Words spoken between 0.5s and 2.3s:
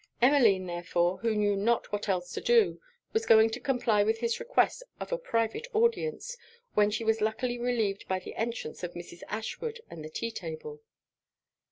therefore, who knew not what